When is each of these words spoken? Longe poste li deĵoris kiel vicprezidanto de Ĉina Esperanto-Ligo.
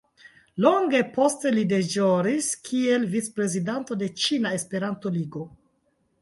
Longe 0.65 1.01
poste 1.17 1.51
li 1.55 1.65
deĵoris 1.73 2.47
kiel 2.69 3.05
vicprezidanto 3.17 3.99
de 4.05 4.09
Ĉina 4.23 4.55
Esperanto-Ligo. 4.61 5.47